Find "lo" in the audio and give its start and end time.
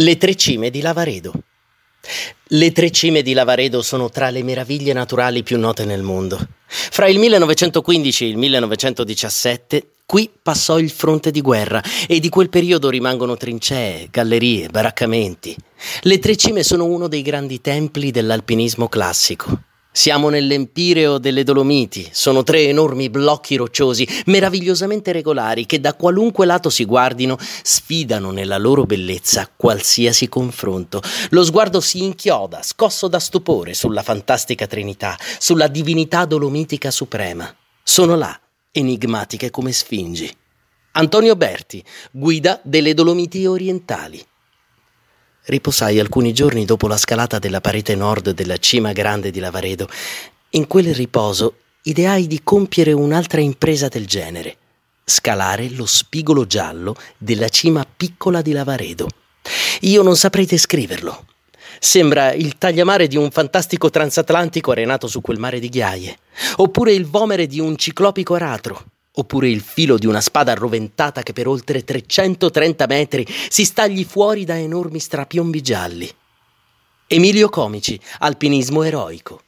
31.30-31.42, 55.70-55.86